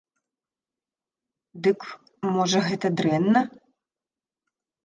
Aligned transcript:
Дык, 1.67 1.79
можа, 2.39 2.59
гэта 2.71 2.87
дрэнна? 3.03 3.41